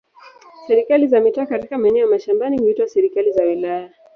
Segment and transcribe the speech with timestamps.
[0.67, 3.89] Serikali za mitaa katika maeneo ya mashambani huitwa serikali za wilaya.